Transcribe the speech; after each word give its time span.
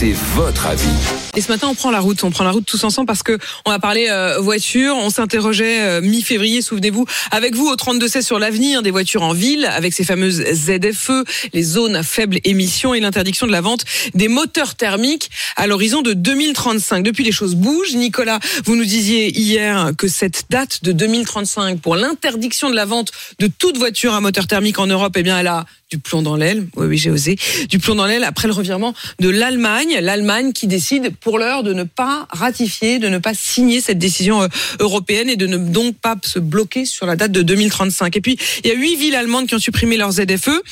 C'est 0.00 0.12
votre 0.34 0.66
avis. 0.66 0.88
Et 1.36 1.42
ce 1.42 1.52
matin, 1.52 1.68
on 1.68 1.74
prend 1.74 1.90
la 1.90 2.00
route. 2.00 2.24
On 2.24 2.30
prend 2.30 2.42
la 2.42 2.52
route 2.52 2.64
tous 2.64 2.84
ensemble 2.84 3.06
parce 3.06 3.22
que 3.22 3.36
on 3.66 3.70
a 3.70 3.78
parlé 3.78 4.08
euh, 4.08 4.38
voiture. 4.40 4.96
On 4.96 5.10
s'interrogeait 5.10 5.82
euh, 5.82 6.00
mi-février, 6.00 6.62
souvenez-vous, 6.62 7.04
avec 7.30 7.54
vous 7.54 7.66
au 7.66 7.76
32C 7.76 8.22
sur 8.22 8.38
l'avenir 8.38 8.80
des 8.80 8.90
voitures 8.90 9.22
en 9.22 9.34
ville, 9.34 9.66
avec 9.66 9.92
ces 9.92 10.02
fameuses 10.02 10.42
ZFE, 10.54 11.50
les 11.52 11.62
zones 11.62 11.96
à 11.96 12.02
faible 12.02 12.38
émission 12.44 12.94
et 12.94 13.00
l'interdiction 13.00 13.46
de 13.46 13.52
la 13.52 13.60
vente 13.60 13.84
des 14.14 14.28
moteurs 14.28 14.74
thermiques 14.74 15.30
à 15.56 15.66
l'horizon 15.66 16.00
de 16.00 16.14
2035. 16.14 17.02
Depuis, 17.02 17.22
les 17.22 17.30
choses 17.30 17.54
bougent. 17.54 17.94
Nicolas, 17.94 18.40
vous 18.64 18.76
nous 18.76 18.86
disiez 18.86 19.38
hier 19.38 19.92
que 19.98 20.08
cette 20.08 20.46
date 20.48 20.82
de 20.82 20.92
2035 20.92 21.78
pour 21.78 21.94
l'interdiction 21.94 22.70
de 22.70 22.74
la 22.74 22.86
vente 22.86 23.12
de 23.38 23.48
toute 23.48 23.76
voiture 23.76 24.14
à 24.14 24.22
moteur 24.22 24.46
thermique 24.46 24.78
en 24.78 24.86
Europe, 24.86 25.12
eh 25.18 25.22
bien, 25.22 25.38
elle 25.38 25.48
a 25.48 25.66
du 25.90 25.98
plomb 25.98 26.22
dans 26.22 26.36
l'aile. 26.36 26.66
Oui, 26.76 26.86
oui, 26.86 26.96
j'ai 26.96 27.10
osé. 27.10 27.36
Du 27.68 27.78
plomb 27.78 27.96
dans 27.96 28.06
l'aile 28.06 28.24
après 28.24 28.46
le 28.46 28.54
revirement 28.54 28.94
de 29.18 29.28
l'Allemagne. 29.28 29.89
L'Allemagne 30.00 30.52
qui 30.52 30.66
décide 30.66 31.14
pour 31.16 31.38
l'heure 31.38 31.62
de 31.62 31.72
ne 31.72 31.84
pas 31.84 32.26
ratifier, 32.30 32.98
de 32.98 33.08
ne 33.08 33.18
pas 33.18 33.34
signer 33.34 33.80
cette 33.80 33.98
décision 33.98 34.42
euh, 34.42 34.48
européenne 34.78 35.28
et 35.28 35.36
de 35.36 35.46
ne 35.46 35.56
donc 35.56 35.96
pas 35.96 36.16
se 36.22 36.38
bloquer 36.38 36.84
sur 36.84 37.06
la 37.06 37.16
date 37.16 37.32
de 37.32 37.42
2035. 37.42 38.16
Et 38.16 38.20
puis, 38.20 38.38
il 38.64 38.68
y 38.68 38.72
a 38.72 38.74
huit 38.74 38.96
villes 38.96 39.14
allemandes 39.14 39.46
qui 39.46 39.54
ont 39.54 39.60
supprimé 39.60 39.96
leur 39.96 40.12
ZFE. 40.12 40.62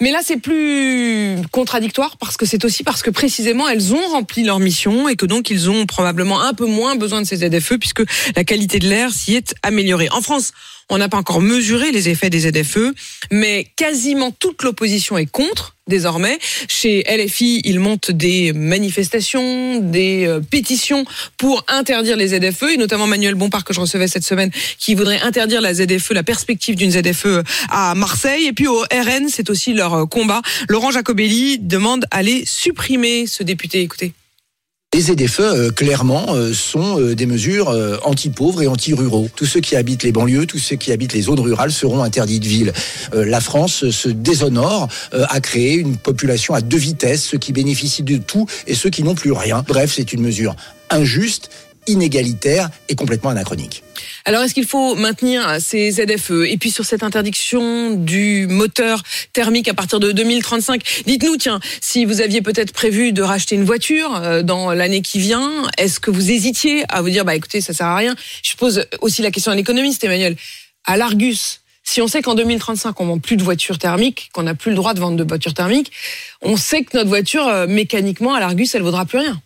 Mais 0.00 0.12
là, 0.12 0.20
c'est 0.22 0.36
plus 0.36 1.38
contradictoire 1.50 2.18
parce 2.18 2.36
que 2.36 2.46
c'est 2.46 2.64
aussi 2.64 2.84
parce 2.84 3.02
que 3.02 3.10
précisément 3.10 3.68
elles 3.68 3.92
ont 3.92 4.08
rempli 4.10 4.44
leur 4.44 4.60
mission 4.60 5.08
et 5.08 5.16
que 5.16 5.26
donc 5.26 5.50
ils 5.50 5.70
ont 5.70 5.86
probablement 5.86 6.40
un 6.40 6.54
peu 6.54 6.66
moins 6.66 6.94
besoin 6.94 7.20
de 7.20 7.26
ces 7.26 7.38
ZFE 7.38 7.78
puisque 7.80 8.04
la 8.36 8.44
qualité 8.44 8.78
de 8.78 8.88
l'air 8.88 9.10
s'y 9.12 9.34
est 9.34 9.56
améliorée. 9.64 10.08
En 10.10 10.20
France, 10.20 10.52
on 10.88 10.98
n'a 10.98 11.08
pas 11.08 11.16
encore 11.16 11.40
mesuré 11.40 11.90
les 11.90 12.08
effets 12.08 12.30
des 12.30 12.48
ZFE, 12.48 12.94
mais 13.32 13.66
quasiment 13.74 14.30
toute 14.30 14.62
l'opposition 14.62 15.18
est 15.18 15.26
contre 15.26 15.74
désormais. 15.88 16.38
Chez 16.68 17.02
LFI, 17.02 17.62
ils 17.64 17.80
montent 17.80 18.10
des 18.10 18.52
manifestations, 18.52 19.80
des 19.80 20.26
euh, 20.26 20.40
pétitions 20.40 21.04
pour 21.36 21.64
interdire 21.68 22.16
les 22.16 22.28
ZFE, 22.28 22.74
et 22.74 22.76
notamment 22.76 23.06
Manuel 23.06 23.34
Bompard 23.34 23.64
que 23.64 23.74
je 23.74 23.80
recevais 23.80 24.08
cette 24.08 24.24
semaine, 24.24 24.50
qui 24.78 24.94
voudrait 24.94 25.20
interdire 25.20 25.60
la 25.60 25.74
ZFE, 25.74 26.12
la 26.12 26.22
perspective 26.22 26.76
d'une 26.76 26.90
ZFE 26.90 27.42
à 27.70 27.94
Marseille. 27.94 28.46
Et 28.46 28.52
puis 28.52 28.66
au 28.66 28.80
RN, 28.80 29.28
c'est 29.28 29.50
aussi 29.50 29.72
leur 29.72 29.94
euh, 29.94 30.06
combat. 30.06 30.42
Laurent 30.68 30.90
Jacobelli 30.90 31.58
demande 31.58 32.04
à 32.10 32.22
les 32.22 32.44
supprimer, 32.44 33.26
ce 33.26 33.42
député. 33.42 33.80
Écoutez. 33.80 34.12
Les 34.98 35.04
ZFE, 35.04 35.38
euh, 35.38 35.70
clairement, 35.70 36.34
euh, 36.34 36.52
sont 36.52 37.00
euh, 37.00 37.14
des 37.14 37.26
mesures 37.26 37.68
euh, 37.68 37.98
anti-pauvres 38.02 38.62
et 38.62 38.66
anti-ruraux. 38.66 39.28
Tous 39.36 39.46
ceux 39.46 39.60
qui 39.60 39.76
habitent 39.76 40.02
les 40.02 40.10
banlieues, 40.10 40.44
tous 40.44 40.58
ceux 40.58 40.74
qui 40.74 40.90
habitent 40.90 41.12
les 41.12 41.22
zones 41.22 41.38
rurales 41.38 41.70
seront 41.70 42.02
interdits 42.02 42.40
de 42.40 42.48
ville. 42.48 42.72
La 43.12 43.40
France 43.40 43.90
se 43.90 44.08
déshonore 44.08 44.88
à 45.12 45.40
créer 45.40 45.74
une 45.74 45.96
population 45.96 46.54
à 46.54 46.62
deux 46.62 46.78
vitesses, 46.78 47.22
ceux 47.22 47.38
qui 47.38 47.52
bénéficient 47.52 48.02
de 48.02 48.16
tout 48.16 48.46
et 48.66 48.74
ceux 48.74 48.90
qui 48.90 49.04
n'ont 49.04 49.14
plus 49.14 49.30
rien. 49.30 49.64
Bref, 49.68 49.92
c'est 49.94 50.12
une 50.12 50.20
mesure 50.20 50.56
injuste, 50.90 51.48
inégalitaire 51.88 52.70
et 52.88 52.94
complètement 52.94 53.30
anachronique. 53.30 53.82
Alors, 54.24 54.42
est-ce 54.42 54.54
qu'il 54.54 54.66
faut 54.66 54.94
maintenir 54.94 55.56
ces 55.60 55.90
ZFE 55.90 56.44
Et 56.46 56.56
puis 56.58 56.70
sur 56.70 56.84
cette 56.84 57.02
interdiction 57.02 57.94
du 57.94 58.46
moteur 58.46 59.02
thermique 59.32 59.68
à 59.68 59.74
partir 59.74 60.00
de 60.00 60.12
2035, 60.12 60.82
dites-nous, 61.06 61.36
tiens, 61.36 61.60
si 61.80 62.04
vous 62.04 62.20
aviez 62.20 62.42
peut-être 62.42 62.72
prévu 62.72 63.12
de 63.12 63.22
racheter 63.22 63.54
une 63.54 63.64
voiture 63.64 64.14
euh, 64.16 64.42
dans 64.42 64.72
l'année 64.72 65.02
qui 65.02 65.18
vient, 65.18 65.50
est-ce 65.78 65.98
que 65.98 66.10
vous 66.10 66.30
hésitiez 66.30 66.84
à 66.88 67.02
vous 67.02 67.10
dire, 67.10 67.24
bah 67.24 67.34
écoutez, 67.34 67.60
ça 67.60 67.72
sert 67.72 67.86
à 67.86 67.96
rien? 67.96 68.14
Je 68.42 68.54
pose 68.56 68.84
aussi 69.00 69.22
la 69.22 69.30
question 69.30 69.50
à 69.50 69.54
l'économiste, 69.54 70.04
Emmanuel. 70.04 70.36
À 70.84 70.96
l'Argus, 70.96 71.62
si 71.82 72.02
on 72.02 72.06
sait 72.06 72.20
qu'en 72.20 72.34
2035, 72.34 73.00
on 73.00 73.06
vend 73.06 73.18
plus 73.18 73.38
de 73.38 73.42
voitures 73.42 73.78
thermiques, 73.78 74.28
qu'on 74.34 74.42
n'a 74.42 74.54
plus 74.54 74.70
le 74.70 74.76
droit 74.76 74.92
de 74.92 75.00
vendre 75.00 75.16
de 75.16 75.24
voitures 75.24 75.54
thermiques, 75.54 75.90
on 76.42 76.58
sait 76.58 76.82
que 76.82 76.94
notre 76.96 77.08
voiture, 77.08 77.46
euh, 77.48 77.66
mécaniquement, 77.66 78.34
à 78.34 78.40
l'Argus, 78.40 78.74
elle 78.74 78.82
vaudra 78.82 79.06
plus 79.06 79.18
rien. 79.18 79.40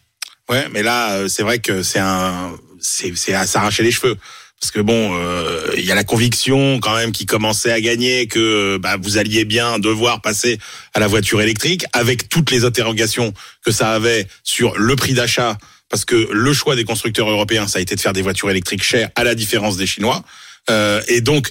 Ouais, 0.48 0.66
mais 0.72 0.82
là, 0.82 1.14
euh, 1.14 1.28
c'est 1.28 1.42
vrai 1.42 1.58
que 1.58 1.82
c'est 1.82 1.98
un, 1.98 2.52
c'est, 2.80 3.34
à 3.34 3.46
s'arracher 3.46 3.82
les 3.82 3.92
cheveux. 3.92 4.16
Parce 4.60 4.70
que 4.70 4.80
bon, 4.80 5.16
euh, 5.16 5.72
il 5.76 5.84
y 5.84 5.90
a 5.90 5.96
la 5.96 6.04
conviction 6.04 6.78
quand 6.78 6.94
même 6.94 7.10
qui 7.10 7.26
commençait 7.26 7.72
à 7.72 7.80
gagner 7.80 8.28
que 8.28 8.76
bah, 8.76 8.96
vous 9.00 9.18
alliez 9.18 9.44
bien 9.44 9.80
devoir 9.80 10.20
passer 10.20 10.58
à 10.94 11.00
la 11.00 11.08
voiture 11.08 11.40
électrique, 11.40 11.84
avec 11.92 12.28
toutes 12.28 12.52
les 12.52 12.64
interrogations 12.64 13.34
que 13.64 13.72
ça 13.72 13.90
avait 13.90 14.28
sur 14.44 14.78
le 14.78 14.94
prix 14.94 15.14
d'achat. 15.14 15.58
Parce 15.88 16.04
que 16.04 16.28
le 16.30 16.52
choix 16.52 16.76
des 16.76 16.84
constructeurs 16.84 17.28
européens, 17.28 17.66
ça 17.66 17.80
a 17.80 17.82
été 17.82 17.96
de 17.96 18.00
faire 18.00 18.12
des 18.12 18.22
voitures 18.22 18.50
électriques 18.50 18.84
chères, 18.84 19.10
à 19.16 19.24
la 19.24 19.34
différence 19.34 19.76
des 19.76 19.86
Chinois. 19.86 20.24
Euh, 20.70 21.02
et 21.08 21.20
donc, 21.20 21.50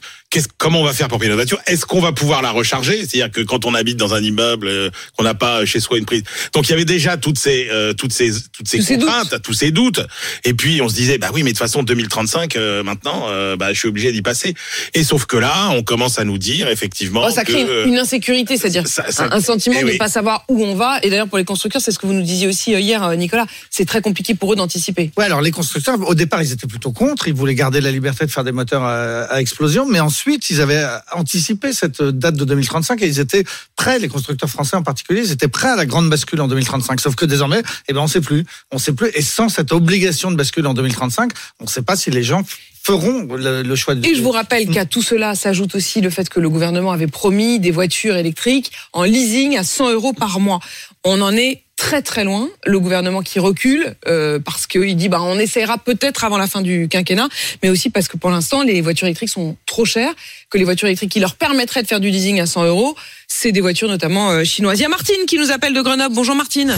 comment 0.58 0.82
on 0.82 0.84
va 0.84 0.94
faire 0.94 1.08
pour 1.08 1.20
payer 1.20 1.30
notre 1.30 1.42
voiture? 1.42 1.60
Est-ce 1.68 1.86
qu'on 1.86 2.02
va 2.02 2.12
pouvoir 2.12 2.42
la 2.42 2.52
recharger? 2.52 2.98
C'est-à-dire 2.98 3.32
que 3.32 3.42
quand 3.42 3.66
on 3.66 3.74
habite 3.74 3.98
dans 3.98 4.14
un 4.14 4.22
immeuble, 4.22 4.68
euh, 4.68 4.90
qu'on 5.18 5.24
n'a 5.24 5.34
pas 5.34 5.66
chez 5.66 5.80
soi 5.80 5.98
une 5.98 6.06
prise. 6.06 6.24
Donc 6.54 6.68
il 6.68 6.72
y 6.72 6.74
avait 6.74 6.86
déjà 6.86 7.18
toutes 7.18 7.38
ces, 7.38 7.68
euh, 7.72 7.94
toutes 7.94 8.14
ces, 8.14 8.32
toutes 8.54 8.68
ces 8.68 8.78
Tous 8.80 8.84
ces 8.86 8.98
contraintes, 8.98 9.42
tous 9.44 9.54
ces 9.54 9.72
doutes. 9.72 10.02
Et 10.44 10.54
puis 10.54 10.82
on 10.82 10.90
se 10.90 10.96
disait, 10.96 11.18
bah 11.18 11.30
oui, 11.34 11.44
mais 11.44 11.52
de 11.52 11.56
toute 11.58 11.60
façon 11.66 11.84
2035, 11.84 12.56
euh, 12.56 12.84
maintenant, 12.84 13.26
euh, 13.30 13.56
bah 13.56 13.74
je 13.74 13.80
suis 13.80 13.88
obligé 13.88 14.12
d'y 14.12 14.22
passer. 14.22 14.54
Et 14.94 15.04
sauf 15.04 15.26
que 15.26 15.38
là, 15.38 15.70
on 15.72 15.84
commence 15.84 16.20
à 16.20 16.24
nous 16.24 16.38
dire 16.38 16.68
effectivement 16.70 17.24
Oh, 17.26 17.30
ça 17.30 17.44
que 17.44 17.52
crée 17.52 17.66
euh, 17.68 17.86
une, 17.86 17.94
une 17.94 18.00
insécurité, 18.00 18.58
c'est-à-dire 18.58 18.88
ça- 18.88 19.12
ça- 19.12 19.26
un, 19.26 19.32
un 19.38 19.42
sentiment 19.42 19.76
eh 19.80 19.82
de 19.82 19.86
ne 19.88 19.92
oui. 19.92 19.98
pas 19.98 20.10
savoir 20.10 20.46
où 20.48 20.64
on 20.64 20.76
va. 20.76 21.00
Et 21.04 21.10
d'ailleurs, 21.10 21.28
pour 21.28 21.38
les 21.38 21.46
constructeurs, 21.46 21.82
c'est 21.82 21.92
ce 21.92 22.00
que 22.00 22.06
vous 22.08 22.14
nous 22.14 22.22
disiez 22.24 22.48
aussi 22.48 22.74
euh, 22.74 22.80
hier, 22.80 23.04
euh, 23.04 23.16
Nicolas. 23.16 23.46
C'est 23.70 23.86
très 23.86 24.02
compliqué 24.02 24.34
pour 24.36 24.54
eux 24.54 24.56
d'anticiper. 24.56 25.12
Ouais, 25.18 25.26
alors 25.26 25.42
les 25.42 25.52
constructeurs, 25.52 25.98
au 26.08 26.16
départ, 26.16 26.42
ils 26.42 26.52
étaient 26.54 26.68
plutôt 26.68 26.92
contre. 26.92 27.28
Ils 27.28 27.34
voulaient 27.34 27.56
garder 27.56 27.82
la 27.82 27.92
liberté 27.92 28.26
de 28.26 28.32
faire 28.32 28.44
des 28.44 28.52
moteurs 28.52 28.84
à, 28.84 29.24
à 29.24 29.42
explosion. 29.42 29.86
Mais 29.90 30.00
ensuite, 30.00 30.21
ils 30.28 30.62
avaient 30.62 30.86
anticipé 31.14 31.74
cette 31.74 32.02
date 32.02 32.36
de 32.36 32.46
2035 32.46 33.02
et 33.02 33.08
ils 33.08 33.20
étaient 33.20 33.44
prêts, 33.76 34.00
les 34.00 34.08
constructeurs 34.08 34.50
français 34.50 34.76
en 34.76 34.84
particulier, 34.84 35.22
ils 35.26 35.32
étaient 35.32 35.48
prêts 35.48 35.70
à 35.70 35.76
la 35.76 35.86
grande 35.86 36.10
bascule 36.10 36.42
en 36.42 36.48
2035. 36.48 37.00
Sauf 37.00 37.16
que 37.16 37.26
désormais, 37.26 37.62
eh 37.88 37.94
ben, 37.94 38.02
on 38.02 38.08
sait 38.08 38.22
plus. 38.22 38.46
On 38.72 38.78
sait 38.78 38.94
plus. 38.94 39.10
Et 39.14 39.22
sans 39.22 39.50
cette 39.50 39.72
obligation 39.72 40.32
de 40.32 40.36
bascule 40.36 40.68
en 40.68 40.74
2035, 40.74 41.32
on 41.60 41.66
ne 41.66 41.70
sait 41.70 41.82
pas 41.82 41.96
si 41.96 42.12
les 42.12 42.24
gens 42.24 42.44
feront 42.84 43.36
le, 43.36 43.62
le 43.62 43.76
choix 43.76 43.96
de 43.96 44.06
Et 44.06 44.16
je 44.16 44.22
vous 44.22 44.32
rappelle 44.32 44.68
qu'à 44.70 44.86
tout 44.86 45.02
cela 45.02 45.36
s'ajoute 45.36 45.76
aussi 45.76 46.02
le 46.02 46.10
fait 46.10 46.30
que 46.30 46.40
le 46.40 46.50
gouvernement 46.50 46.92
avait 46.92 47.08
promis 47.08 47.60
des 47.60 47.72
voitures 47.72 48.16
électriques 48.16 48.72
en 48.94 49.04
leasing 49.04 49.58
à 49.58 49.64
100 49.64 49.92
euros 49.92 50.14
par 50.14 50.40
mois. 50.40 50.60
On 51.04 51.22
en 51.22 51.36
est 51.36 51.64
très 51.82 52.04
très 52.04 52.24
loin. 52.24 52.48
Le 52.68 52.80
gouvernement 52.80 53.22
qui 53.24 53.40
recule 53.40 53.96
euh, 54.08 54.38
parce 54.40 54.68
qu'il 54.68 54.96
dit 54.96 55.10
bah 55.10 55.18
on 55.20 55.40
essaiera 55.40 55.80
peut-être 55.80 56.24
avant 56.24 56.38
la 56.38 56.46
fin 56.46 56.62
du 56.62 56.88
quinquennat, 56.88 57.28
mais 57.64 57.70
aussi 57.70 57.90
parce 57.90 58.08
que 58.08 58.18
pour 58.18 58.30
l'instant 58.30 58.62
les 58.62 58.82
voitures 58.82 59.08
électriques 59.08 59.30
sont 59.30 59.58
trop 59.66 59.84
chères, 59.84 60.14
que 60.52 60.60
les 60.60 60.64
voitures 60.64 60.88
électriques 60.88 61.12
qui 61.12 61.20
leur 61.20 61.34
permettraient 61.36 61.82
de 61.82 61.88
faire 61.88 62.00
du 62.00 62.10
leasing 62.12 62.40
à 62.40 62.46
100 62.46 62.66
euros, 62.66 62.96
c'est 63.28 63.52
des 63.52 63.62
voitures 63.62 63.88
notamment 63.88 64.30
euh, 64.30 64.44
chinoises. 64.44 64.80
Il 64.80 64.84
y 64.84 64.86
a 64.86 64.90
Martine 64.90 65.26
qui 65.28 65.40
nous 65.40 65.52
appelle 65.52 65.74
de 65.74 65.82
Grenoble. 65.82 66.14
Bonjour 66.14 66.36
Martine. 66.36 66.76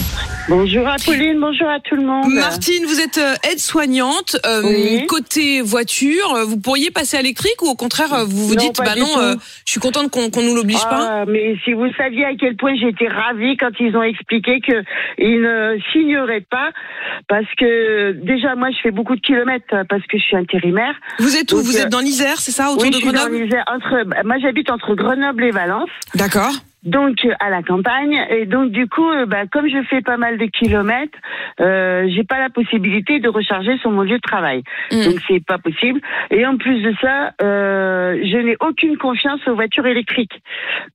Bonjour 0.48 0.86
Apolline, 0.88 1.38
bonjour 1.38 1.68
à 1.68 1.80
tout 1.80 1.96
le 1.96 2.02
monde. 2.02 2.32
Martine, 2.32 2.84
vous 2.86 3.00
êtes 3.00 3.18
euh, 3.18 3.34
aide-soignante. 3.52 4.36
Euh, 4.46 4.62
Oui. 4.64 5.06
Côté 5.06 5.60
voiture, 5.60 6.34
euh, 6.34 6.44
vous 6.44 6.58
pourriez 6.58 6.90
passer 6.90 7.16
à 7.18 7.22
l'électrique 7.22 7.60
ou 7.62 7.66
au 7.66 7.74
contraire, 7.74 8.24
vous 8.26 8.48
vous 8.48 8.54
Non, 8.54 8.62
dites, 8.62 8.78
bah 8.78 8.94
non, 8.96 9.18
euh, 9.18 9.34
je 9.66 9.72
suis 9.72 9.80
contente 9.80 10.10
qu'on 10.10 10.30
qu'on 10.30 10.42
nous 10.42 10.54
l'oblige 10.54 10.82
pas. 10.82 11.22
Ah, 11.22 11.24
mais 11.26 11.56
si 11.64 11.72
vous 11.72 11.86
saviez 11.96 12.24
à 12.24 12.34
quel 12.38 12.56
point 12.56 12.74
j'étais 12.76 13.08
ravie 13.08 13.56
quand 13.56 13.70
ils 13.80 13.94
ont 13.96 14.02
expliqué 14.02 14.60
que 14.60 14.82
ils 15.18 15.40
ne 15.40 15.76
signeraient 15.92 16.46
pas, 16.48 16.70
parce 17.28 17.52
que 17.58 18.12
déjà 18.12 18.54
moi 18.54 18.70
je 18.70 18.78
fais 18.82 18.90
beaucoup 18.90 19.16
de 19.16 19.20
kilomètres 19.20 19.64
euh, 19.72 19.84
parce 19.88 20.02
que 20.06 20.18
je 20.18 20.22
suis 20.22 20.36
intérimaire. 20.36 20.94
Vous 21.18 21.36
êtes 21.36 21.52
où 21.52 21.56
donc, 21.56 21.64
Vous 21.64 21.76
euh, 21.76 21.82
êtes 21.82 21.88
dans 21.88 22.00
l'Isère, 22.00 22.38
c'est 22.40 22.52
ça, 22.52 22.70
autour 22.70 22.82
oui, 22.82 22.90
de 22.90 22.96
je 22.96 23.00
suis 23.00 23.12
dans 23.12 23.28
l'Isère, 23.28 23.64
entre, 23.66 24.24
moi 24.24 24.36
j'habite 24.38 24.70
entre 24.70 24.94
Grenoble 24.94 25.44
et 25.44 25.50
Valence. 25.50 25.90
D'accord. 26.14 26.52
Donc 26.84 27.26
à 27.40 27.50
la 27.50 27.62
campagne. 27.62 28.26
Et 28.30 28.46
donc 28.46 28.70
du 28.70 28.88
coup, 28.88 29.10
euh, 29.10 29.26
bah, 29.26 29.46
comme 29.50 29.68
je 29.68 29.82
fais 29.88 30.00
pas 30.00 30.16
mal 30.16 30.38
de 30.38 30.46
kilomètres, 30.46 31.18
euh, 31.60 32.06
j'ai 32.08 32.24
pas 32.24 32.38
la 32.38 32.50
possibilité 32.50 33.20
de 33.20 33.28
recharger 33.28 33.76
sur 33.78 33.90
mon 33.90 34.02
lieu 34.02 34.16
de 34.16 34.22
travail. 34.22 34.62
Mm. 34.92 35.04
Donc 35.04 35.14
c'est 35.26 35.44
pas 35.44 35.58
possible. 35.58 36.00
Et 36.30 36.46
en 36.46 36.56
plus 36.56 36.82
de 36.82 36.94
ça, 37.00 37.32
euh, 37.42 38.18
je 38.22 38.36
n'ai 38.38 38.56
aucune 38.60 38.96
confiance 38.96 39.40
aux 39.46 39.54
voitures 39.54 39.86
électriques. 39.86 40.40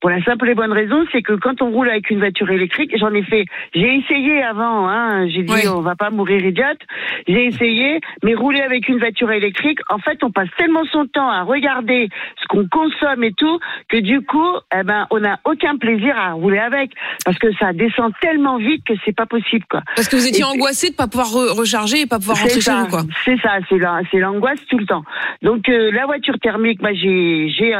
Pour 0.00 0.10
la 0.10 0.22
simple 0.22 0.48
et 0.48 0.54
bonne 0.54 0.72
raison, 0.72 1.04
c'est 1.12 1.22
que 1.22 1.34
quand 1.34 1.62
on 1.62 1.70
roule 1.70 1.88
avec 1.88 2.10
une 2.10 2.18
voiture 2.18 2.50
électrique, 2.50 2.92
j'en 2.98 3.12
ai 3.12 3.22
fait, 3.22 3.44
j'ai 3.74 3.96
essayé 3.96 4.42
avant. 4.42 4.88
Hein, 4.88 5.28
j'ai 5.28 5.42
dit 5.42 5.50
Ouais. 5.50 5.68
on 5.68 5.80
va 5.80 5.96
pas 5.96 6.10
mourir 6.10 6.44
idiote. 6.44 6.78
J'ai 7.26 7.46
essayé, 7.46 8.00
mais 8.22 8.34
rouler 8.34 8.60
avec 8.60 8.88
une 8.88 8.98
voiture 8.98 9.30
électrique, 9.32 9.80
en 9.88 9.98
fait, 9.98 10.22
on 10.22 10.30
passe 10.30 10.48
tellement 10.56 10.84
son 10.84 11.06
temps 11.06 11.28
à 11.28 11.42
regarder 11.42 12.08
ce 12.40 12.46
qu'on 12.46 12.66
consomme 12.68 13.24
et 13.24 13.32
tout 13.32 13.58
que 13.88 13.98
du 13.98 14.20
coup, 14.22 14.56
eh 14.74 14.82
ben, 14.84 15.06
on 15.10 15.20
n'a 15.20 15.40
aucun 15.44 15.76
plaisir 15.80 16.14
à 16.16 16.32
rouler 16.34 16.58
avec 16.58 16.92
parce 17.24 17.38
que 17.38 17.52
ça 17.58 17.72
descend 17.72 18.12
tellement 18.20 18.58
vite 18.58 18.84
que 18.86 18.94
c'est 19.04 19.16
pas 19.16 19.26
possible 19.26 19.64
quoi. 19.68 19.82
Parce 19.96 20.08
que 20.08 20.16
vous 20.16 20.26
étiez 20.28 20.44
angoissé 20.44 20.90
de 20.90 20.94
pas 20.94 21.08
pouvoir 21.08 21.28
re- 21.28 21.58
recharger 21.58 22.02
et 22.02 22.06
pas 22.06 22.18
pouvoir 22.18 22.36
rentrer 22.38 22.50
C'est 22.50 22.60
chez 22.60 22.70
ça, 22.70 22.82
vous, 22.84 22.88
quoi. 22.88 23.02
c'est 23.24 23.38
ça, 23.40 23.58
c'est 23.68 23.78
la- 23.78 24.02
c'est 24.10 24.18
l'angoisse 24.18 24.60
tout 24.70 24.78
le 24.78 24.86
temps. 24.86 25.04
Donc 25.42 25.68
euh, 25.68 25.90
la 25.92 26.06
voiture 26.06 26.38
thermique, 26.40 26.80
moi 26.82 26.92
j'ai 26.92 27.48
j'ai 27.56 27.72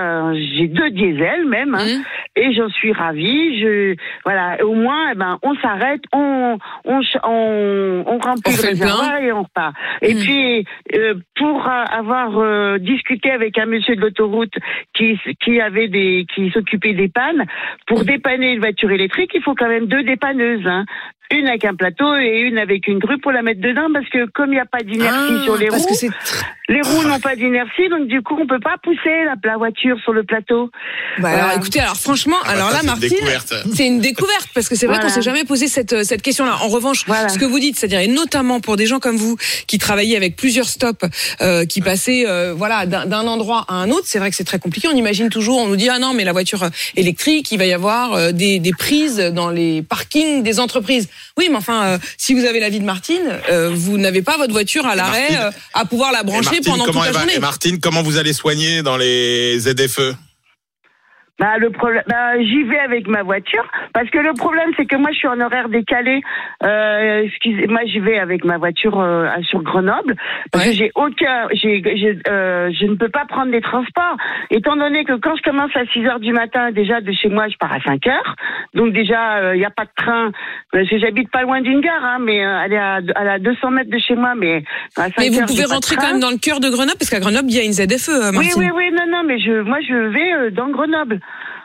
j'ai 0.57 0.67
deux 0.67 0.91
diesels 0.91 1.47
même 1.47 1.75
hein, 1.75 1.85
Mhm. 1.85 2.03
et 2.37 2.53
j'en 2.55 2.69
suis 2.71 2.93
ravie. 2.93 3.61
Je 3.61 3.95
voilà, 4.25 4.57
au 4.65 4.75
moins 4.75 5.11
eh 5.13 5.15
ben 5.15 5.39
on 5.43 5.55
s'arrête, 5.57 6.03
on 6.13 6.59
on 6.85 7.01
on, 7.25 8.05
on 8.07 8.19
remplit 8.19 8.55
On 8.55 8.63
le 8.63 8.69
réservoir 8.69 9.17
et 9.19 9.33
on 9.33 9.43
repart. 9.43 9.75
Et 10.03 10.15
Mhm. 10.15 10.21
puis 10.21 10.67
euh, 10.95 11.15
pour 11.37 11.67
euh, 11.67 11.85
avoir 11.91 12.39
euh, 12.39 12.79
discuté 12.79 13.31
avec 13.31 13.59
un 13.59 13.67
monsieur 13.67 13.95
de 13.97 14.01
l'autoroute 14.01 14.55
qui 14.95 15.19
qui 15.45 15.61
avait 15.61 15.89
des 15.89 16.27
qui 16.35 16.51
s'occupait 16.51 16.95
des 16.95 17.09
pannes, 17.09 17.45
pour 17.91 18.05
dépanner 18.05 18.53
une 18.53 18.61
voiture 18.61 18.93
électrique, 18.93 19.33
il 19.35 19.43
faut 19.43 19.57
quand 19.57 19.69
même 19.69 19.87
deux 19.87 20.05
dépanneuses. 20.05 20.65
Hein. 20.65 20.85
Une 21.33 21.47
avec 21.47 21.65
un 21.65 21.75
plateau 21.75 22.17
et 22.17 22.41
une 22.41 22.59
avec 22.59 22.89
une 22.89 22.99
grue 22.99 23.19
pour 23.21 23.31
la 23.31 23.43
mettre 23.43 23.61
dedans 23.61 23.87
parce 23.93 24.09
que 24.09 24.27
comme 24.33 24.49
il 24.49 24.57
n'y 24.57 24.59
a 24.61 24.67
pas 24.67 24.83
d'inertie 24.83 25.35
Ah, 25.41 25.45
sur 25.45 25.57
les 25.57 25.69
parce 25.69 25.83
roues, 25.83 25.89
que 25.91 25.95
c'est 25.95 26.11
les 26.69 26.81
roues 26.83 27.03
n'ont 27.05 27.19
pas 27.21 27.35
d'inertie, 27.37 27.89
donc 27.89 28.07
du 28.09 28.21
coup 28.23 28.37
on 28.41 28.47
peut 28.47 28.61
pas 28.61 28.77
pousser 28.83 29.25
la, 29.25 29.35
la 29.45 29.57
voiture 29.57 29.97
sur 30.03 30.13
le 30.13 30.23
plateau. 30.25 30.71
Bah 31.19 31.29
Voilà. 31.31 31.45
alors 31.47 31.57
écoutez, 31.59 31.81
alors 31.81 31.97
franchement, 31.97 32.37
Ah 32.43 32.47
bah 32.47 32.53
alors 32.55 32.71
ça, 32.71 32.75
là 32.75 32.79
c'est 32.81 32.85
une 32.85 32.91
Martine, 32.91 33.09
découverte. 33.11 33.55
c'est 33.75 33.87
une 33.87 34.01
découverte 34.01 34.49
parce 34.55 34.69
que 34.69 34.75
c'est 34.77 34.87
vrai 34.87 34.97
Voilà. 34.97 35.09
qu'on 35.09 35.15
s'est 35.15 35.23
jamais 35.23 35.45
posé 35.45 35.69
cette 35.69 35.93
euh, 35.93 36.03
cette 36.05 36.23
question-là. 36.23 36.59
En 36.63 36.69
revanche, 36.69 37.05
Voilà. 37.07 37.29
ce 37.29 37.39
que 37.39 37.45
vous 37.45 37.59
dites, 37.61 37.77
c'est-à-dire 37.77 38.01
et 38.01 38.09
notamment 38.09 38.61
pour 38.61 38.77
des 38.77 38.87
gens 38.87 38.99
comme 38.99 39.17
vous 39.17 39.37
qui 39.67 39.79
travaillaient 39.79 40.17
avec 40.17 40.37
plusieurs 40.37 40.69
stops, 40.69 41.05
euh, 41.41 41.65
qui 41.65 41.81
passaient 41.81 42.25
euh, 42.27 42.55
voilà 42.57 42.87
d'un 42.87 43.07
d'un 43.07 43.27
endroit 43.27 43.65
à 43.69 43.75
un 43.75 43.91
autre, 43.91 44.05
c'est 44.07 44.19
vrai 44.19 44.31
que 44.31 44.37
c'est 44.37 44.45
très 44.45 44.59
compliqué. 44.59 44.89
On 44.89 44.97
imagine 44.97 45.29
toujours, 45.29 45.59
on 45.59 45.67
nous 45.69 45.77
dit 45.77 45.89
ah 45.89 45.99
non 46.01 46.13
mais 46.15 46.25
la 46.25 46.33
voiture 46.33 46.65
euh, 46.65 46.69
électrique, 46.97 47.51
il 47.53 47.59
va 47.59 47.67
y 47.67 47.73
avoir 47.73 48.15
euh, 48.15 48.33
des 48.33 48.59
des 48.61 48.73
prises 48.73 49.19
dans 49.19 49.51
les 49.51 49.83
parkings 49.83 50.43
des 50.43 50.59
entreprises. 50.61 51.09
Oui, 51.39 51.49
mais 51.51 51.57
enfin 51.57 51.85
euh, 51.85 51.99
si 52.17 52.35
vous 52.35 52.45
avez 52.45 52.61
l'avis 52.61 52.81
de 52.81 52.85
Martine, 52.85 53.39
euh, 53.51 53.71
vous 53.75 53.99
n'avez 53.99 54.23
pas 54.23 54.37
votre 54.37 54.53
voiture 54.53 54.87
à 54.87 54.95
l'arrêt 54.95 55.37
euh, 55.39 55.51
à 55.75 55.85
pouvoir 55.85 56.13
la 56.13 56.23
brancher 56.23 56.51
Martine, 56.57 56.65
pendant 56.65 56.85
toute 56.87 56.95
la 56.97 57.13
va- 57.13 57.19
journée. 57.21 57.35
et 57.37 57.39
Martine, 57.41 57.81
comment 57.81 58.03
vous 58.03 58.17
allez 58.17 58.33
soigner 58.33 58.83
dans 58.83 58.97
les 58.97 59.59
ZFE? 59.61 60.15
Bah 61.41 61.57
le 61.59 61.71
problème, 61.71 62.03
bah, 62.07 62.39
j'y 62.41 62.63
vais 62.65 62.79
avec 62.79 63.09
ma 63.09 63.23
voiture 63.23 63.67
parce 63.95 64.09
que 64.11 64.19
le 64.19 64.35
problème 64.35 64.71
c'est 64.77 64.85
que 64.87 64.97
moi 64.97 65.11
je 65.11 65.17
suis 65.19 65.29
en 65.29 65.41
horaire 65.41 65.69
décalé. 65.71 66.21
Euh, 66.63 67.23
excusez, 67.25 67.67
moi 67.67 67.81
j'y 67.87 67.99
vais 67.99 68.19
avec 68.19 68.45
ma 68.45 68.59
voiture 68.59 69.01
euh, 69.01 69.27
sur 69.43 69.63
Grenoble 69.63 70.17
parce 70.53 70.67
Ouais. 70.67 70.71
que 70.73 70.77
j'ai 70.77 70.91
aucun, 70.95 71.49
j'ai, 71.53 71.83
j'ai, 71.97 72.19
euh, 72.29 72.71
je 72.79 72.85
ne 72.85 72.95
peux 72.97 73.09
pas 73.09 73.25
prendre 73.27 73.51
les 73.51 73.63
transports 73.63 74.17
étant 74.51 74.77
donné 74.77 75.05
que 75.05 75.15
quand 75.15 75.35
je 75.37 75.43
commence 75.43 75.75
à 75.75 75.87
6 75.87 76.07
heures 76.07 76.21
du 76.21 76.33
matin 76.35 76.71
déjà 76.73 77.01
de 77.01 77.11
chez 77.13 77.29
moi 77.31 77.49
je 77.49 77.57
pars 77.57 77.73
à 77.73 77.81
5 77.81 78.07
heures 78.07 78.37
donc 78.75 78.93
déjà 78.93 79.55
il 79.55 79.59
n'y 79.59 79.65
a 79.65 79.71
pas 79.71 79.85
de 79.87 79.91
train 79.97 80.31
parce 80.73 80.89
que 80.91 80.99
j'habite 80.99 81.31
pas 81.31 81.43
loin 81.43 81.63
d'une 81.63 81.81
gare 81.81 82.05
hein, 82.05 82.19
mais 82.21 82.45
euh, 82.45 82.63
elle 82.67 82.73
est 82.75 82.79
à, 82.79 83.01
à 83.17 83.39
200 83.39 83.71
mètres 83.71 83.91
de 83.91 83.99
chez 83.99 84.15
moi 84.15 84.35
mais 84.37 84.63
à 84.99 85.05
5 85.05 85.15
Mais 85.19 85.29
vous 85.31 85.41
heures, 85.41 85.47
pouvez 85.47 85.65
rentrer 85.65 85.97
quand 85.97 86.11
même 86.13 86.21
dans 86.21 86.31
le 86.31 86.37
cœur 86.39 86.61
de 86.61 86.69
Grenoble 86.69 86.99
parce 86.99 87.09
qu'à 87.09 87.21
Grenoble 87.21 87.49
il 87.49 87.57
y 87.57 87.61
a 87.61 87.65
une 87.65 87.73
ZFE, 87.73 88.11
euh, 88.11 88.29
Oui, 88.31 88.37
Martine. 88.37 88.53
oui, 88.63 88.71
oui, 88.77 88.91
non, 88.93 89.07
non, 89.09 89.23
mais 89.27 89.39
je, 89.39 89.63
moi, 89.63 89.79
je 89.81 89.95
vais 89.95 90.33
euh, 90.35 90.51
dans 90.51 90.69
Grenoble. 90.69 91.21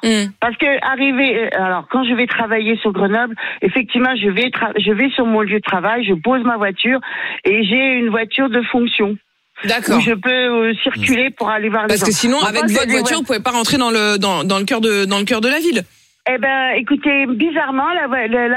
Hmm. 0.06 0.30
Parce 0.40 0.56
que 0.57 0.68
arriver, 0.86 1.46
euh, 1.46 1.50
alors 1.57 1.88
quand 1.90 2.04
je 2.04 2.13
vais 2.13 2.28
travailler 2.28 2.78
sur 2.78 2.92
Grenoble, 2.92 3.36
effectivement, 3.63 4.16
je 4.16 4.30
vais, 4.30 4.52
je 4.78 4.92
vais 4.92 5.10
sur 5.10 5.25
mon 5.25 5.42
lieu 5.42 5.57
de 5.57 5.63
travail, 5.63 6.06
je 6.06 6.13
pose 6.13 6.44
ma 6.44 6.57
voiture 6.57 7.00
et 7.44 7.63
j'ai 7.63 7.98
une 7.98 8.10
voiture 8.10 8.50
de 8.50 8.62
fonction 8.72 9.18
D'accord. 9.63 9.98
où 9.98 10.02
je 10.02 10.13
peux 10.13 10.30
euh, 10.30 10.74
circuler 10.84 11.31
pour 11.31 11.50
aller 11.50 11.69
voir 11.69 11.84
les 11.84 11.88
Parce 11.88 12.02
gens. 12.02 12.06
que 12.06 12.12
sinon, 12.12 12.40
avec 12.42 12.66
votre 12.66 12.88
voiture, 12.92 13.18
vous 13.18 13.24
pouvez 13.24 13.40
pas 13.40 13.52
rentrer 13.52 13.78
dans 13.78 13.90
le 13.90 14.18
dans, 14.19 14.44
dans 14.44 14.60
le 14.60 14.66
cœur 14.66 14.80
de 14.80 15.06
dans 15.06 15.18
le 15.18 15.25
cœur 15.25 15.42
de 15.42 15.48
la 15.50 15.60
ville. 15.60 15.84
Eh 16.27 16.38
ben, 16.39 16.72
écoutez, 16.77 17.27
bizarrement, 17.27 17.88
là, 17.94 18.07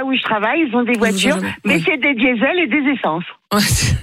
où 0.04 0.14
je 0.14 0.22
travaille, 0.22 0.64
ils 0.66 0.74
ont 0.74 0.84
des 0.84 0.94
voitures, 0.98 1.36
mais 1.66 1.74
ouais. 1.74 1.82
c'est 1.84 1.98
des 1.98 2.14
diesels 2.14 2.58
et 2.60 2.66
des 2.66 2.92
essences. 2.92 3.24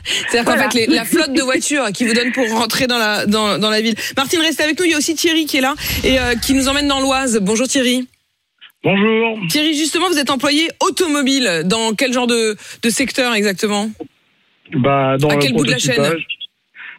C'est-à-dire 0.04 0.46
qu'en 0.46 0.56
Voilà. 0.56 0.70
fait, 0.70 0.86
les- 0.86 0.96
la 0.96 1.04
flotte 1.04 1.34
de 1.34 1.42
voitures 1.42 1.86
qui 1.92 2.06
vous 2.06 2.14
donne 2.14 2.32
pour 2.32 2.48
rentrer 2.52 2.86
dans 2.86 3.00
la 3.00 3.26
dans, 3.26 3.58
dans 3.58 3.72
la 3.72 3.82
ville. 3.82 3.96
Martine, 4.16 4.40
restez 4.42 4.64
avec 4.64 4.78
nous. 4.80 4.86
Il 4.86 4.92
y 4.92 4.94
a 4.94 4.98
aussi 4.98 5.16
Thierry 5.16 5.46
qui 5.48 5.58
est 5.58 5.62
là 5.62 5.74
et 6.04 6.20
euh, 6.20 6.36
qui 6.36 6.54
nous 6.54 6.68
emmène 6.68 6.88
dans 6.88 7.00
l'Oise. 7.00 7.40
Bonjour 7.42 7.68
Thierry. 7.68 8.08
Bonjour. 8.84 9.40
Thierry, 9.50 9.74
justement, 9.76 10.10
vous 10.10 10.20
êtes 10.20 10.30
employé 10.30 10.70
automobile. 10.82 11.64
Dans 11.66 11.96
quel 11.96 12.14
genre 12.14 12.28
de, 12.28 12.56
de 12.84 12.90
secteur 12.90 13.34
exactement? 13.34 13.90
Bah, 14.74 15.18
dans 15.18 15.30
À 15.30 15.38
quel 15.38 15.54
bout 15.54 15.66
de 15.66 15.72
la 15.72 15.80
chaîne? 15.80 15.96
prototypage, 15.96 16.28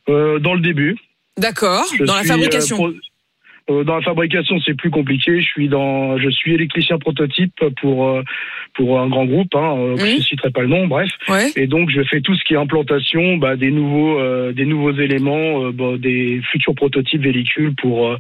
euh, 0.09 0.39
Dans 0.41 0.55
le 0.55 0.61
début. 0.63 0.97
D'accord. 1.39 1.85
Dans 2.01 2.17
la 2.17 2.25
fabrication. 2.25 2.77
euh, 2.77 2.91
pro- 2.91 3.01
euh, 3.71 3.85
dans 3.85 3.97
la 3.97 4.03
fabrication, 4.03 4.57
c'est 4.65 4.75
plus 4.77 4.91
compliqué. 4.91 5.41
Je 5.41 5.47
suis 5.47 5.69
dans, 5.69 6.19
je 6.19 6.29
suis 6.31 6.55
électricien 6.55 6.99
prototype 6.99 7.53
pour 7.81 8.09
euh, 8.09 8.23
pour 8.75 9.01
un 9.01 9.09
grand 9.09 9.25
groupe. 9.25 9.55
Hein, 9.55 9.75
euh. 9.79 9.97
Je 9.97 10.23
citerai 10.23 10.51
pas 10.51 10.61
le 10.63 10.69
nom, 10.69 10.87
bref. 10.87 11.09
Ouais. 11.29 11.51
Et 11.57 11.67
donc, 11.67 11.91
je 11.91 12.03
fais 12.03 12.21
tout 12.21 12.35
ce 12.37 12.45
qui 12.45 12.55
est 12.55 12.59
implantation, 12.59 13.37
bah, 13.39 13.57
des 13.57 13.71
nouveaux 13.71 14.19
euh, 14.21 14.53
des 14.53 14.67
nouveaux 14.67 14.93
éléments, 14.93 15.65
euh, 15.65 15.73
bah, 15.73 15.97
des 15.99 16.41
futurs 16.53 16.75
prototypes 16.75 17.23
véhicules 17.23 17.75
pour 17.75 18.09
euh, 18.09 18.17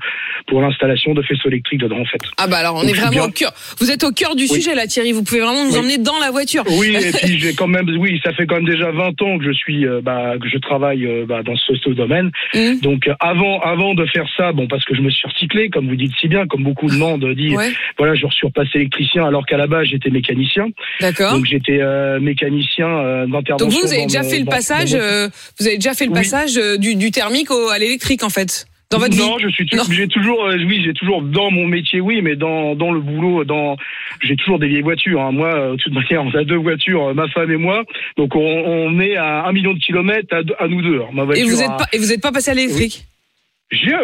pour 0.46 0.60
l'installation 0.62 1.14
de 1.14 1.22
faisceaux 1.22 1.48
électriques 1.48 1.80
dedans, 1.80 2.00
en 2.00 2.04
fait. 2.06 2.20
Ah 2.38 2.46
bah 2.46 2.56
alors 2.58 2.76
on 2.76 2.82
Donc, 2.82 2.90
est 2.90 2.94
vraiment 2.94 3.10
bien. 3.12 3.24
au 3.24 3.30
cœur. 3.30 3.52
Vous 3.78 3.90
êtes 3.90 4.02
au 4.04 4.10
cœur 4.12 4.34
du 4.34 4.44
Oui. 4.44 4.48
sujet 4.48 4.74
là, 4.74 4.86
Thierry. 4.86 5.12
Vous 5.12 5.22
pouvez 5.22 5.40
vraiment 5.40 5.64
nous 5.64 5.72
Oui. 5.72 5.78
emmener 5.78 5.98
dans 5.98 6.18
la 6.20 6.30
voiture. 6.30 6.64
Oui, 6.78 6.94
et 6.96 7.12
puis 7.22 7.38
j'ai 7.38 7.54
quand 7.54 7.68
même, 7.68 7.88
oui, 7.98 8.20
ça 8.24 8.32
fait 8.32 8.46
quand 8.46 8.56
même 8.56 8.64
déjà 8.66 8.90
20 8.90 9.22
ans 9.22 9.38
que 9.38 9.44
je 9.44 9.52
suis, 9.52 9.84
bah, 10.02 10.34
que 10.40 10.48
je 10.48 10.58
travaille 10.58 11.06
bah, 11.26 11.42
dans 11.42 11.56
ce, 11.56 11.74
ce 11.76 11.90
domaine. 11.90 12.30
Mhm. 12.54 12.80
Donc 12.80 13.08
avant, 13.20 13.60
avant 13.60 13.94
de 13.94 14.04
faire 14.06 14.26
ça, 14.36 14.52
bon, 14.52 14.66
parce 14.66 14.84
que 14.84 14.94
je 14.94 15.02
me 15.02 15.10
suis 15.10 15.26
recyclé, 15.36 15.68
comme 15.70 15.88
vous 15.88 15.96
dites 15.96 16.12
si 16.20 16.28
bien, 16.28 16.46
comme 16.46 16.62
beaucoup 16.64 16.88
de 16.88 16.96
monde 16.96 17.24
dit, 17.34 17.54
Ouais. 17.56 17.70
voilà, 17.98 18.14
je 18.14 18.26
suis 18.30 18.46
repassé 18.46 18.70
électricien, 18.76 19.24
alors 19.26 19.44
qu'à 19.46 19.56
la 19.56 19.66
base 19.66 19.86
j'étais 19.86 20.10
mécanicien. 20.10 20.66
D'accord. 21.00 21.32
Donc 21.34 21.44
j'étais 21.46 21.78
euh, 21.80 22.18
mécanicien 22.20 22.88
euh, 22.88 23.26
d'intervention. 23.26 23.56
Donc 23.58 23.72
vous, 23.72 23.80
vous 23.86 23.92
avez 23.92 24.06
déjà 24.06 24.22
fait 24.22 24.38
le 24.38 24.44
passage, 24.46 24.94
mon- 24.94 25.00
euh, 25.00 25.28
vous 25.60 25.66
avez 25.66 25.76
déjà 25.76 25.94
fait 25.94 26.06
le 26.06 26.12
passage 26.12 26.56
euh, 26.56 26.76
du, 26.78 27.10
thermique 27.10 27.50
au, 27.50 27.68
à 27.68 27.78
l'électrique 27.78 28.22
en 28.24 28.30
fait, 28.30 28.66
dans 28.90 28.98
votre 28.98 29.16
non, 29.16 29.36
vie. 29.36 29.42
je 29.44 29.48
suis 29.48 29.68
j'ai 29.90 30.06
toujours, 30.08 30.44
euh, 30.46 30.56
oui, 30.66 30.80
j'ai 30.84 30.92
toujours 30.94 31.20
dans 31.22 31.50
mon 31.50 31.66
métier, 31.66 32.00
oui, 32.00 32.22
mais 32.22 32.36
dans 32.36 32.74
dans 32.74 32.92
le 32.92 33.00
boulot, 33.00 33.44
dans 33.44 33.76
j'ai 34.22 34.36
toujours 34.36 34.58
des 34.58 34.68
vieilles 34.68 34.82
voitures. 34.82 35.20
hein. 35.20 35.32
Moi, 35.32 35.48
euh, 35.54 35.72
de 35.72 35.76
toute 35.76 35.92
manière, 35.92 36.22
on 36.24 36.34
a 36.34 36.44
deux 36.44 36.56
voitures, 36.56 37.08
euh, 37.08 37.14
ma 37.14 37.28
femme 37.28 37.50
et 37.50 37.56
moi, 37.56 37.84
donc 38.16 38.34
on, 38.36 38.40
on 38.40 38.98
est 39.00 39.16
à 39.16 39.44
un 39.46 39.52
million 39.52 39.74
de 39.74 39.78
kilomètres 39.80 40.34
à, 40.58 40.68
nous 40.68 40.82
deux. 40.82 41.00
Et 41.34 41.42
vous 41.44 41.62
êtes 41.62 41.68
a- 41.70 41.76
pas, 41.76 41.86
et 41.92 41.98
vous 41.98 42.12
êtes 42.12 42.22
pas 42.22 42.32
passé 42.32 42.50
à 42.50 42.54
l'électrique. 42.54 43.04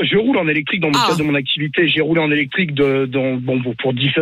Je 0.02 0.16
roule 0.16 0.38
en 0.38 0.48
électrique 0.48 0.80
dans 0.80 0.88
le 0.88 0.94
Ah. 0.96 1.06
cadre 1.08 1.18
de 1.20 1.24
mon 1.24 1.34
activité. 1.34 1.88
J'ai 1.88 2.00
roulé 2.00 2.20
en 2.20 2.30
électrique 2.30 2.74
de, 2.74 3.06
dans, 3.06 3.34
bon, 3.36 3.60
pour- 3.62 3.74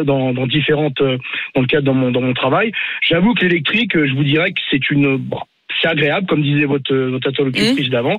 dans, 0.05 0.33
dans 0.35 0.47
différentes, 0.47 1.01
euh, 1.01 1.19
dans 1.55 1.63
le 1.63 1.67
cadre 1.67 1.87
de 1.87 1.93
mon, 1.99 2.11
dans 2.11 2.21
mon 2.21 2.35
travail. 2.35 2.73
J'avoue 3.03 3.35
que 3.35 3.45
l'électrique, 3.47 3.97
euh, 3.97 4.07
je 4.07 4.15
vous 4.15 4.25
dirais 4.25 4.53
que 4.53 4.61
c'est 4.71 4.91
une, 4.91 5.17
bon, 5.17 5.39
c'est 5.81 5.89
agréable, 5.89 6.27
comme 6.27 6.43
disait 6.43 6.65
votre, 6.67 6.93
euh, 6.93 7.11
votre 7.11 7.29
interlocutrice 7.29 7.89
Mmh. 7.89 7.91
d'avant. 7.91 8.17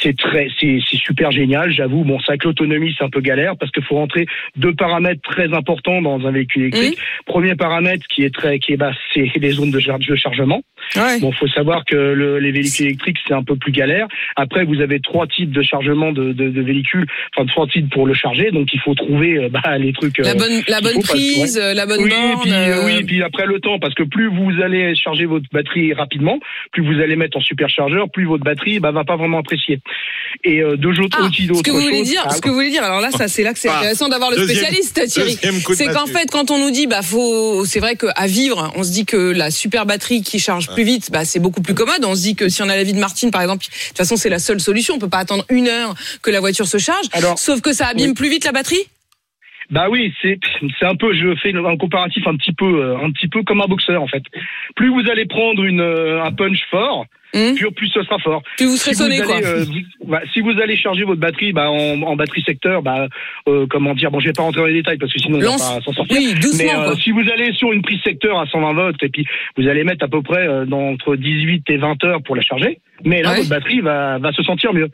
C'est 0.00 0.16
très, 0.16 0.48
c'est, 0.58 0.78
c'est 0.90 0.96
super 0.96 1.30
génial. 1.30 1.70
J'avoue, 1.72 2.04
bon, 2.04 2.18
c'est 2.20 2.32
avec 2.32 2.44
l'autonomie, 2.44 2.94
c'est 2.98 3.04
un 3.04 3.10
peu 3.10 3.20
galère 3.20 3.56
parce 3.58 3.70
qu'il 3.72 3.84
faut 3.84 3.94
rentrer 3.96 4.26
deux 4.56 4.74
paramètres 4.74 5.20
très 5.22 5.52
importants 5.54 6.02
dans 6.02 6.26
un 6.26 6.30
véhicule 6.32 6.62
électrique. 6.62 6.98
Mmh. 6.98 7.22
Premier 7.26 7.54
paramètre 7.54 8.06
qui 8.08 8.24
est 8.24 8.34
très, 8.34 8.58
qui 8.58 8.72
est 8.72 8.76
bas, 8.76 8.92
c'est 9.12 9.30
les 9.40 9.50
zones 9.52 9.70
de, 9.70 9.78
char- 9.80 9.98
de 9.98 10.14
chargement. 10.16 10.62
Ouais. 10.96 11.20
Bon, 11.20 11.32
faut 11.32 11.48
savoir 11.48 11.84
que 11.84 11.96
le- 11.96 12.38
les 12.38 12.50
véhicules 12.52 12.86
électriques 12.86 13.18
c'est 13.26 13.34
un 13.34 13.42
peu 13.42 13.56
plus 13.56 13.72
galère. 13.72 14.06
Après, 14.36 14.64
vous 14.64 14.80
avez 14.80 15.00
trois 15.00 15.26
types 15.26 15.50
de 15.52 15.62
chargement 15.62 16.12
de, 16.12 16.32
de, 16.32 16.48
de 16.50 16.60
véhicules, 16.62 17.06
enfin 17.36 17.46
trois 17.46 17.66
types 17.66 17.90
pour 17.90 18.06
le 18.06 18.14
charger. 18.14 18.50
Donc, 18.50 18.72
il 18.72 18.80
faut 18.80 18.94
trouver 18.94 19.38
euh, 19.44 19.48
bah, 19.48 19.78
les 19.78 19.92
trucs. 19.92 20.18
La 20.18 20.30
euh, 20.30 20.34
bonne, 20.34 20.62
la 20.68 20.80
bonne 20.80 20.92
faut 20.94 21.00
parce 21.00 21.12
que, 21.12 21.16
ouais. 21.18 21.32
prise, 21.40 21.58
la 21.74 21.86
bonne 21.86 22.00
oui, 22.02 22.10
borne. 22.10 22.40
puis, 22.42 22.52
euh, 22.52 22.84
oui, 22.86 23.04
puis 23.04 23.22
après 23.22 23.46
le 23.46 23.60
temps, 23.60 23.78
parce 23.78 23.94
que 23.94 24.02
plus 24.02 24.28
vous 24.28 24.60
allez 24.62 24.94
charger 24.94 25.24
votre 25.26 25.46
batterie 25.52 25.92
rapidement, 25.94 26.38
plus 26.72 26.82
vous 26.82 26.93
allez 27.00 27.16
mettre 27.16 27.36
en 27.36 27.40
superchargeur, 27.40 28.10
plus 28.12 28.24
votre 28.26 28.44
batterie 28.44 28.78
bah, 28.80 28.92
va 28.92 29.04
pas 29.04 29.16
vraiment 29.16 29.38
apprécier. 29.38 29.80
Et 30.42 30.60
euh, 30.60 30.76
deux 30.76 30.98
autres 31.00 31.18
Ah, 31.20 31.26
outils 31.26 31.48
ce 31.54 31.62
que 31.62 31.70
vous 31.70 31.80
voulez 31.80 31.98
choses- 31.98 32.08
dire, 32.08 32.22
Ah, 32.26 32.34
ce 32.34 32.40
que 32.40 32.48
vous 32.48 32.54
voulez 32.54 32.70
dire. 32.70 32.82
Alors 32.82 33.00
là, 33.00 33.10
ça, 33.10 33.28
c'est 33.28 33.42
là 33.42 33.52
que 33.52 33.58
c'est 33.58 33.68
Ah, 33.68 33.78
intéressant 33.78 34.08
d'avoir 34.08 34.30
le 34.30 34.36
spécialiste, 34.44 35.06
Thierry. 35.08 35.38
C'est 35.74 35.86
qu'en 35.92 36.06
fait, 36.06 36.30
quand 36.30 36.50
on 36.50 36.58
nous 36.58 36.70
dit, 36.70 36.86
bah, 36.86 37.02
faut, 37.02 37.64
c'est 37.64 37.80
vrai 37.80 37.96
qu'à 37.96 38.26
vivre, 38.26 38.72
on 38.76 38.82
se 38.82 38.90
dit 38.92 39.06
que 39.06 39.16
la 39.16 39.50
super 39.50 39.86
batterie 39.86 40.22
qui 40.22 40.38
charge 40.38 40.68
plus 40.68 40.84
vite, 40.84 41.10
bah, 41.12 41.24
c'est 41.24 41.38
beaucoup 41.40 41.62
plus 41.62 41.74
commode. 41.74 42.04
On 42.04 42.14
se 42.14 42.22
dit 42.22 42.34
que 42.34 42.48
si 42.48 42.62
on 42.62 42.68
a 42.68 42.76
la 42.76 42.82
vie 42.84 42.92
de 42.92 42.98
Martine, 42.98 43.30
par 43.30 43.42
exemple, 43.42 43.64
de 43.64 43.88
toute 43.88 43.96
façon, 43.96 44.16
c'est 44.16 44.28
la 44.28 44.38
seule 44.38 44.60
solution. 44.60 44.94
On 44.94 44.98
peut 44.98 45.08
pas 45.08 45.18
attendre 45.18 45.44
une 45.48 45.68
heure 45.68 45.94
que 46.22 46.30
la 46.30 46.40
voiture 46.40 46.66
se 46.66 46.78
charge. 46.78 47.06
Alors, 47.12 47.38
Sauf 47.38 47.60
que 47.60 47.72
ça 47.72 47.86
abîme 47.86 48.10
oui. 48.10 48.14
plus 48.14 48.28
vite 48.28 48.44
la 48.44 48.52
batterie. 48.52 48.86
Bah 49.70 49.88
oui, 49.90 50.14
c'est 50.20 50.38
c'est 50.78 50.86
un 50.86 50.94
peu, 50.94 51.14
je 51.14 51.34
fais 51.36 51.54
un 51.54 51.76
comparatif 51.76 52.26
un 52.26 52.36
petit 52.36 52.52
peu, 52.52 52.82
euh, 52.82 52.98
un 52.98 53.10
petit 53.10 53.28
peu 53.28 53.42
comme 53.42 53.60
un 53.60 53.66
boxeur 53.66 54.02
en 54.02 54.06
fait. 54.06 54.22
Plus 54.76 54.88
vous 54.88 55.08
allez 55.10 55.26
prendre 55.26 55.64
une 55.64 55.80
euh, 55.80 56.22
un 56.22 56.32
punch 56.32 56.64
fort, 56.70 57.06
Hum 57.34 57.54
plus, 57.54 57.70
plus 57.72 57.88
ce 57.88 58.02
sera 58.02 58.18
fort. 58.20 58.42
Plus 58.56 58.66
vous 58.66 58.76
serez 58.76 58.92
si 58.92 58.98
sonné, 59.02 59.18
vous 59.20 59.26
quoi. 59.26 59.36
allez, 59.36 59.46
euh, 59.46 59.64
bah, 60.06 60.20
si 60.32 60.40
vous 60.40 60.52
allez 60.62 60.76
charger 60.76 61.02
votre 61.04 61.20
batterie 61.20 61.52
bah, 61.52 61.70
en, 61.70 62.00
en 62.02 62.16
batterie 62.16 62.42
secteur, 62.42 62.80
bah, 62.82 63.08
euh, 63.48 63.66
comment 63.68 63.92
dire, 63.94 64.10
bon, 64.10 64.20
je 64.20 64.26
vais 64.26 64.32
pas 64.32 64.42
rentrer 64.42 64.60
dans 64.60 64.66
les 64.66 64.74
détails 64.74 64.98
parce 64.98 65.12
que 65.12 65.18
sinon 65.18 65.38
on 65.38 65.40
va 65.40 65.46
pas 65.52 65.58
s'en 65.58 65.92
sortir. 65.92 66.16
Oui, 66.16 66.34
doucement, 66.34 66.58
Mais 66.64 66.88
euh, 66.90 66.94
si 66.96 67.10
vous 67.10 67.22
allez 67.32 67.52
sur 67.54 67.72
une 67.72 67.82
prise 67.82 68.00
secteur 68.04 68.38
à 68.38 68.46
120 68.46 68.72
volts 68.74 69.02
et 69.02 69.08
puis 69.08 69.26
vous 69.56 69.66
allez 69.68 69.82
mettre 69.84 70.04
à 70.04 70.08
peu 70.08 70.22
près 70.22 70.46
euh, 70.46 70.64
dans, 70.64 70.90
entre 70.90 71.16
18 71.16 71.64
et 71.70 71.76
20 71.76 72.04
heures 72.04 72.22
pour 72.22 72.36
la 72.36 72.42
charger, 72.42 72.78
mais 73.04 73.22
là 73.22 73.30
Ouais. 73.32 73.36
votre 73.38 73.48
batterie 73.50 73.80
va, 73.80 74.18
va 74.18 74.32
se 74.32 74.42
sentir 74.44 74.72
mieux. 74.72 74.88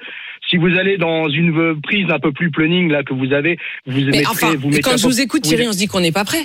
Si 0.49 0.57
vous 0.57 0.69
allez 0.79 0.97
dans 0.97 1.29
une 1.29 1.79
prise 1.83 2.07
un 2.11 2.19
peu 2.19 2.33
plus 2.33 2.51
planning 2.51 2.91
là 2.91 3.03
que 3.03 3.13
vous 3.13 3.33
avez, 3.35 3.59
vous 3.87 3.99
Mais 4.01 4.05
mettrez, 4.07 4.27
enfin, 4.27 4.55
vous 4.59 4.69
mettez 4.71 4.81
quand 4.83 4.93
à 4.93 4.97
je 4.97 5.03
peu- 5.03 5.09
vous 5.09 5.21
écoute, 5.21 5.45
vous- 5.45 5.49
Thierry, 5.51 5.69
on 5.69 5.73
se 5.73 5.79
dit 5.79 5.87
qu'on 5.87 6.01
n'est 6.01 6.11
pas 6.13 6.25
prêt. 6.25 6.45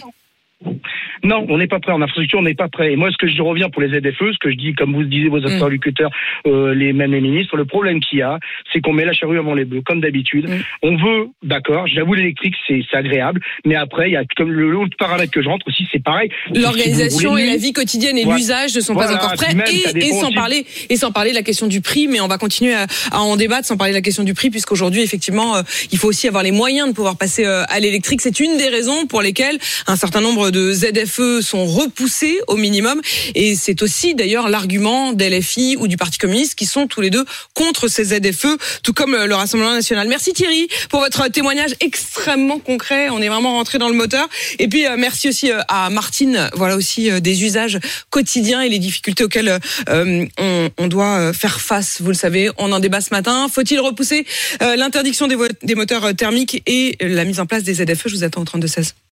Non, 1.25 1.45
on 1.49 1.57
n'est 1.57 1.67
pas 1.67 1.79
prêt. 1.79 1.91
En 1.91 2.01
infrastructure, 2.01 2.39
on 2.39 2.43
n'est 2.43 2.53
pas 2.55 2.69
prêt. 2.69 2.93
Et 2.93 2.95
moi, 2.95 3.09
ce 3.11 3.17
que 3.17 3.27
je 3.27 3.41
reviens 3.41 3.69
pour 3.69 3.81
les 3.81 3.89
ZFE, 3.89 4.31
ce 4.33 4.37
que 4.39 4.49
je 4.51 4.55
dis, 4.55 4.73
comme 4.73 4.93
vous 4.93 5.01
le 5.01 5.07
disiez 5.07 5.27
vos 5.29 5.39
Mm. 5.41 5.47
interlocuteurs, 5.47 6.11
euh, 6.47 6.73
les 6.73 6.93
mêmes 6.93 7.11
les 7.11 7.21
ministres, 7.21 7.57
le 7.57 7.65
problème 7.65 7.99
qu'il 7.99 8.19
y 8.19 8.21
a, 8.21 8.39
c'est 8.71 8.81
qu'on 8.81 8.93
met 8.93 9.05
la 9.05 9.13
charrue 9.13 9.37
avant 9.39 9.53
les 9.53 9.65
bœufs, 9.65 9.81
comme 9.85 10.01
d'habitude. 10.01 10.47
Mm. 10.49 10.61
On 10.83 10.95
veut, 10.97 11.27
d'accord, 11.43 11.87
j'avoue, 11.87 12.13
l'électrique, 12.13 12.55
c'est 12.67 12.81
agréable, 12.93 13.41
mais 13.65 13.75
après, 13.75 14.09
il 14.09 14.13
y 14.13 14.17
a 14.17 14.23
comme 14.37 14.51
le 14.51 14.69
l'autre 14.69 14.95
paramètre 14.97 15.31
que 15.31 15.41
je 15.41 15.49
rentre 15.49 15.67
aussi, 15.67 15.87
c'est 15.91 16.03
pareil. 16.03 16.29
L'organisation 16.53 17.35
Si 17.37 17.43
et 17.43 17.47
la 17.47 17.57
vie 17.57 17.73
quotidienne 17.73 18.17
et 18.17 18.23
Voilà. 18.23 18.37
l'usage 18.37 18.75
ne 18.75 18.81
sont 18.81 18.93
Voilà, 18.93 19.17
pas 19.17 19.25
encore 19.25 19.33
prêts. 19.35 19.53
Et, 19.71 19.97
et 20.07 20.11
sans 20.11 20.27
aussi- 20.27 20.35
parler 20.35 20.65
et 20.89 20.95
sans 20.97 21.11
parler 21.11 21.31
de 21.31 21.35
la 21.35 21.43
question 21.43 21.67
du 21.67 21.81
prix, 21.81 22.07
mais 22.07 22.19
on 22.21 22.27
va 22.27 22.37
continuer 22.37 22.73
à, 22.73 22.87
à 23.11 23.19
en 23.21 23.35
débattre 23.35 23.65
sans 23.67 23.77
parler 23.77 23.93
de 23.93 23.97
la 23.97 24.01
question 24.01 24.23
du 24.23 24.33
prix, 24.33 24.49
puisqu'aujourd'hui, 24.49 25.01
effectivement, 25.01 25.55
euh, 25.57 25.61
il 25.91 25.97
faut 25.97 26.07
aussi 26.07 26.27
avoir 26.27 26.43
les 26.43 26.51
moyens 26.51 26.89
de 26.89 26.93
pouvoir 26.93 27.17
passer 27.17 27.45
euh, 27.45 27.63
à 27.69 27.79
l'électrique. 27.79 28.21
C'est 28.21 28.39
une 28.39 28.57
des 28.57 28.67
raisons 28.69 29.05
pour 29.07 29.21
lesquelles 29.21 29.57
un 29.87 29.95
certain 29.95 30.21
nombre 30.21 30.51
de 30.51 30.71
ZFE 30.71 31.14
sont 31.41 31.65
repoussés 31.65 32.39
au 32.47 32.55
minimum. 32.55 33.01
Et 33.33 33.55
c'est 33.55 33.81
aussi 33.81 34.15
d'ailleurs 34.15 34.49
l'argument 34.49 35.13
d'LFI 35.13 35.77
ou 35.79 35.87
du 35.87 35.97
Parti 35.97 36.17
communiste 36.17 36.55
qui 36.55 36.65
sont 36.65 36.87
tous 36.87 37.01
les 37.01 37.09
deux 37.09 37.25
contre 37.53 37.87
ces 37.87 38.05
ZFE, 38.05 38.57
tout 38.83 38.93
comme 38.93 39.13
euh, 39.13 39.27
le 39.27 39.35
Rassemblement 39.35 39.73
national. 39.73 40.07
Merci 40.07 40.33
Thierry 40.33 40.67
pour 40.89 40.99
votre 40.99 41.27
témoignage 41.27 41.75
extrêmement 41.79 42.59
concret. 42.59 43.09
On 43.09 43.21
est 43.21 43.29
vraiment 43.29 43.53
rentré 43.53 43.77
dans 43.77 43.89
le 43.89 43.95
moteur. 43.95 44.27
Et 44.59 44.67
puis 44.67 44.85
euh, 44.85 44.95
merci 44.97 45.29
aussi 45.29 45.51
euh, 45.51 45.61
à 45.67 45.89
Martine. 45.89 46.49
Voilà 46.53 46.75
aussi 46.75 47.09
des 47.21 47.43
usages 47.43 47.79
quotidiens 48.09 48.61
et 48.61 48.69
les 48.69 48.79
difficultés 48.79 49.23
auxquelles 49.23 49.59
on, 49.87 50.87
doit 50.87 51.33
faire 51.33 51.59
face. 51.59 52.01
Vous 52.01 52.09
le 52.09 52.15
savez, 52.15 52.49
on 52.57 52.71
en 52.71 52.79
débat 52.79 53.01
ce 53.01 53.09
matin. 53.11 53.47
Faut-il 53.51 53.79
repousser 53.79 54.25
l'interdiction 54.61 55.27
des, 55.27 55.75
moteurs 55.75 56.15
thermiques 56.15 56.61
et 56.65 56.95
la 57.01 57.25
mise 57.25 57.39
en 57.39 57.45
place 57.45 57.63
des 57.63 57.75
ZFE 57.75 58.07
Je 58.07 58.15
vous 58.15 58.23
attends 58.23 58.41
au 58.41 58.45
32 58.45 58.67
16. 58.67 58.95